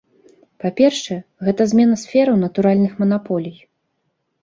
[0.63, 1.19] Па-першае,
[1.49, 3.57] гэта змена сфераў натуральных манаполій.